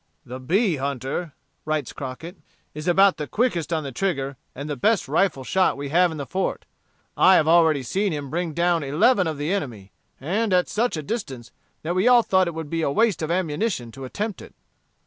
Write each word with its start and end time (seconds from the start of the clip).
"The 0.25 0.39
bee 0.39 0.77
hunter," 0.77 1.33
writes 1.63 1.93
Crockett, 1.93 2.37
"is 2.73 2.87
about 2.87 3.17
the 3.17 3.27
quickest 3.27 3.71
on 3.71 3.83
the 3.83 3.91
trigger, 3.91 4.35
and 4.55 4.67
the 4.67 4.75
best 4.75 5.07
rifle 5.07 5.43
shot 5.43 5.77
we 5.77 5.89
have 5.89 6.11
in 6.11 6.17
the 6.17 6.25
fort. 6.25 6.65
I 7.15 7.35
have 7.35 7.47
already 7.47 7.83
seen 7.83 8.11
him 8.11 8.31
bring 8.31 8.55
down 8.55 8.81
eleven 8.83 9.27
of 9.27 9.37
the 9.37 9.53
enemy, 9.53 9.91
and 10.19 10.53
at 10.53 10.67
such 10.67 10.97
a 10.97 11.03
distance 11.03 11.51
that 11.83 11.93
we 11.93 12.07
all 12.07 12.23
thought 12.23 12.45
that 12.45 12.53
it 12.53 12.55
would 12.55 12.67
be 12.71 12.81
a 12.81 12.89
waste 12.89 13.21
of 13.21 13.29
ammunition 13.29 13.91
to 13.91 14.03
attempt 14.05 14.41
it." 14.41 14.55